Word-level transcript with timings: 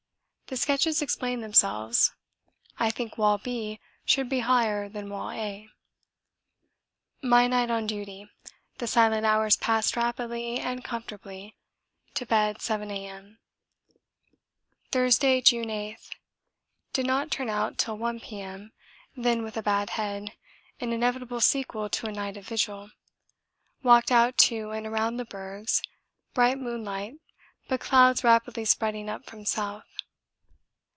The 0.53 0.57
sketches 0.57 1.01
explain 1.01 1.39
themselves. 1.39 2.11
I 2.77 2.91
think 2.91 3.17
wall 3.17 3.37
'b' 3.37 3.79
should 4.03 4.27
be 4.27 4.39
higher 4.41 4.89
than 4.89 5.09
wall 5.09 5.31
'a.' 5.31 5.69
My 7.21 7.47
night 7.47 7.71
on 7.71 7.87
duty. 7.87 8.29
The 8.77 8.85
silent 8.85 9.25
hours 9.25 9.55
passed 9.55 9.95
rapidly 9.95 10.59
and 10.59 10.83
comfortably. 10.83 11.55
To 12.15 12.25
bed 12.25 12.61
7 12.61 12.91
A.M. 12.91 13.39
Thursday, 14.91 15.39
June 15.39 15.69
8. 15.69 15.95
Did 16.91 17.05
not 17.07 17.31
turn 17.31 17.47
out 17.47 17.77
till 17.77 17.97
1 17.97 18.19
P.M., 18.19 18.73
then 19.15 19.43
with 19.43 19.55
a 19.55 19.63
bad 19.63 19.91
head, 19.91 20.33
an 20.81 20.91
inevitable 20.91 21.39
sequel 21.39 21.87
to 21.91 22.07
a 22.07 22.11
night 22.11 22.35
of 22.35 22.45
vigil. 22.45 22.91
Walked 23.83 24.11
out 24.11 24.37
to 24.39 24.71
and 24.71 24.85
around 24.85 25.15
the 25.15 25.23
bergs, 25.23 25.81
bright 26.33 26.57
moonlight, 26.57 27.13
but 27.69 27.79
clouds 27.79 28.21
rapidly 28.25 28.65
spreading 28.65 29.07
up 29.09 29.25
from 29.25 29.45
south. 29.45 29.85